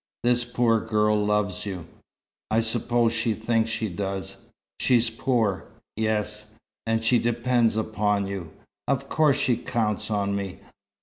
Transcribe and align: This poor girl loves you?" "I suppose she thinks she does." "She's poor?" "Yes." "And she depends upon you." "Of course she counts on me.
This 0.23 0.45
poor 0.45 0.79
girl 0.79 1.23
loves 1.23 1.67
you?" 1.67 1.85
"I 2.49 2.61
suppose 2.61 3.13
she 3.13 3.35
thinks 3.35 3.69
she 3.69 3.87
does." 3.87 4.37
"She's 4.79 5.11
poor?" 5.11 5.65
"Yes." 5.95 6.49
"And 6.87 7.03
she 7.03 7.19
depends 7.19 7.75
upon 7.75 8.25
you." 8.25 8.49
"Of 8.87 9.09
course 9.09 9.37
she 9.37 9.55
counts 9.55 10.09
on 10.09 10.35
me. 10.35 10.57